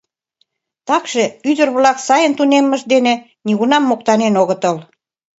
[0.87, 3.13] Такше, ӱдыр-влак сайын тунеммышт дене
[3.45, 4.77] нигунам моктанен огытыл.